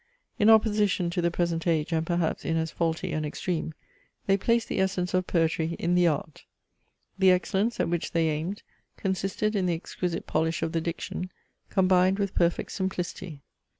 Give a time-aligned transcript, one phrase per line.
[0.39, 3.75] In opposition to the present age, and perhaps in as faulty an extreme,
[4.25, 6.43] they placed the essence of poetry in the art.
[7.19, 8.63] The excellence, at which they aimed,
[8.97, 11.29] consisted in the exquisite polish of the diction,
[11.69, 13.41] combined with perfect simplicity.